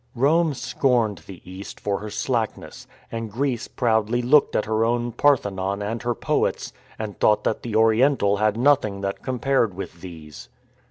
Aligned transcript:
Rome 0.15 0.55
scorned 0.55 1.19
the 1.27 1.47
East 1.47 1.79
for 1.79 1.99
her 1.99 2.09
slackness, 2.09 2.87
and 3.11 3.31
Greece 3.31 3.67
proudly 3.67 4.23
looked 4.23 4.55
at 4.55 4.65
her 4.65 4.83
own 4.83 5.11
Parthenon 5.11 5.83
and 5.83 6.01
her 6.01 6.15
poets 6.15 6.73
and 6.97 7.19
thought 7.19 7.43
that 7.43 7.61
the 7.61 7.75
Oriental 7.75 8.37
had 8.37 8.57
nothing 8.57 9.01
that 9.01 9.21
com 9.21 9.37
pared 9.37 9.75
with 9.75 10.01
these. 10.01 10.49